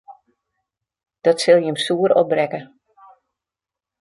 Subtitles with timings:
[1.25, 2.61] Dat sil jim soer opbrekke.